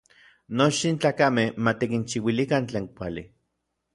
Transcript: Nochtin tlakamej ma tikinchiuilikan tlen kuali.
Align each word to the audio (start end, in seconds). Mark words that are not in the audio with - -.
Nochtin 0.59 0.95
tlakamej 1.01 1.49
ma 1.67 1.71
tikinchiuilikan 1.83 2.63
tlen 2.71 2.85
kuali. 2.95 3.23